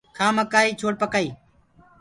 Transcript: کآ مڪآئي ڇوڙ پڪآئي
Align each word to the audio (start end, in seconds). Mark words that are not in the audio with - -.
کآ 0.17 0.27
مڪآئي 0.37 0.69
ڇوڙ 0.79 0.93
پڪآئي 1.01 1.27